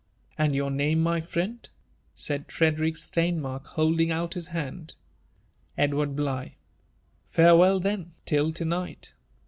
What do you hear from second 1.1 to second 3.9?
friend?" said Frederick Steinmark,